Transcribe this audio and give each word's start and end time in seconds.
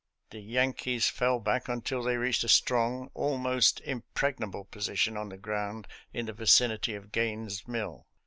The 0.31 0.39
Yankees 0.39 1.09
fell 1.09 1.39
back 1.39 1.67
until 1.69 2.01
they 2.01 2.17
reached 2.17 2.43
a 2.43 2.49
strong, 2.49 3.11
almost 3.13 3.81
im 3.85 4.01
pregnable 4.15 4.67
position 4.71 5.15
on 5.15 5.29
the 5.29 5.37
ground 5.37 5.87
in 6.11 6.25
the 6.25 6.33
vicinity 6.33 6.95
of 6.95 7.11
Gaines' 7.11 7.67
Mill. 7.67 8.07